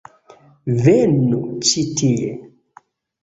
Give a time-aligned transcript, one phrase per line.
[0.85, 1.41] Venu
[1.71, 2.31] ĉi tie